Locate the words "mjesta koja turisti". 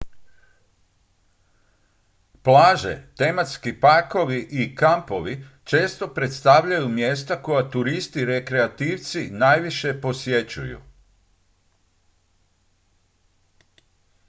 6.89-8.25